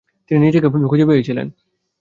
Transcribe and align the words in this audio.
তিনি 0.31 0.39
নিজেকে 0.41 0.67
খুঁজে 0.89 1.05
পেয়েছিলেন। 1.05 1.47